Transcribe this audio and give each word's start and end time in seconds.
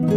thank 0.00 0.12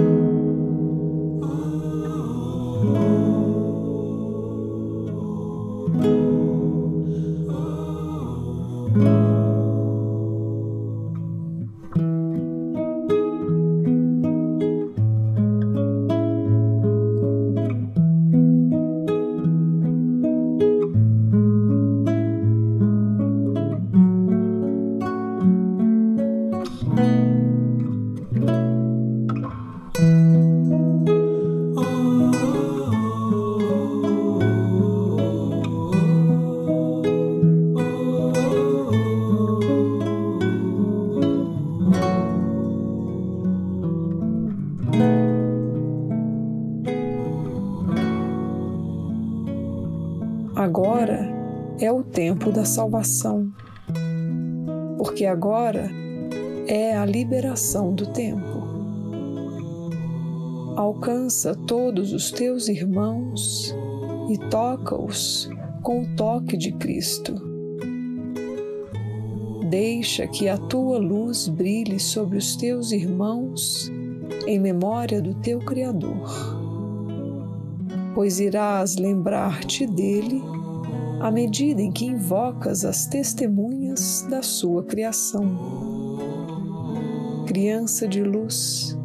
you 8.95 9.42
Agora 50.63 51.27
é 51.77 51.91
o 51.91 52.01
tempo 52.01 52.49
da 52.49 52.63
salvação, 52.63 53.51
porque 54.97 55.25
agora 55.25 55.91
é 56.69 56.95
a 56.95 57.05
liberação 57.05 57.93
do 57.93 58.05
tempo. 58.05 58.63
Alcança 60.77 61.53
todos 61.53 62.13
os 62.13 62.31
teus 62.31 62.69
irmãos 62.69 63.75
e 64.29 64.37
toca-os 64.49 65.49
com 65.81 66.03
o 66.03 66.15
toque 66.15 66.55
de 66.55 66.71
Cristo. 66.71 67.35
Deixa 69.69 70.25
que 70.27 70.47
a 70.47 70.57
tua 70.57 70.97
luz 70.97 71.49
brilhe 71.49 71.99
sobre 71.99 72.37
os 72.37 72.55
teus 72.55 72.93
irmãos 72.93 73.91
em 74.47 74.61
memória 74.61 75.21
do 75.21 75.33
teu 75.33 75.59
Criador 75.59 76.62
pois 78.13 78.39
irás 78.39 78.95
lembrar-te 78.95 79.85
dele 79.87 80.41
à 81.19 81.31
medida 81.31 81.81
em 81.81 81.91
que 81.91 82.05
invocas 82.05 82.83
as 82.83 83.05
testemunhas 83.05 84.27
da 84.29 84.41
sua 84.41 84.83
criação. 84.83 86.19
Criança 87.47 88.07
de 88.07 88.21
luz, 88.21 88.97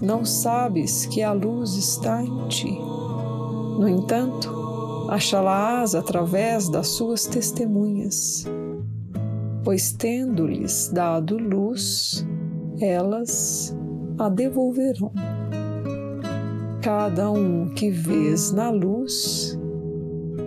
não 0.00 0.24
sabes 0.24 1.06
que 1.06 1.22
a 1.22 1.32
luz 1.32 1.74
está 1.74 2.22
em 2.22 2.48
ti. 2.48 2.72
No 2.72 3.88
entanto, 3.88 5.08
achá-la-ás 5.10 5.94
através 5.94 6.68
das 6.68 6.88
suas 6.88 7.26
testemunhas, 7.26 8.44
pois 9.64 9.92
tendo-lhes 9.92 10.90
dado 10.92 11.36
luz, 11.36 12.26
elas 12.80 13.76
a 14.18 14.28
devolverão 14.28 15.12
cada 16.82 17.30
um 17.30 17.68
que 17.68 17.90
vês 17.90 18.50
na 18.50 18.68
luz, 18.68 19.56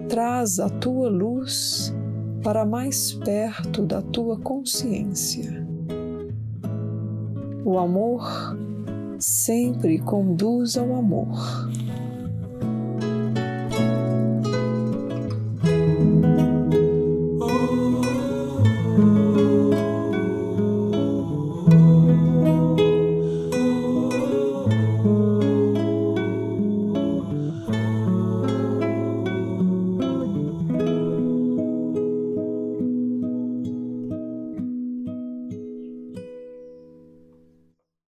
traz 0.10 0.60
a 0.60 0.70
tua 0.70 1.10
luz 1.10 1.96
para 2.44 2.66
mais 2.66 3.14
perto 3.14 3.82
da 3.82 4.02
tua 4.02 4.38
consciência. 4.38 5.66
O 7.64 7.80
amor 7.80 8.30
sempre 9.18 9.98
conduz 10.00 10.76
ao 10.78 10.94
amor. 10.94 11.70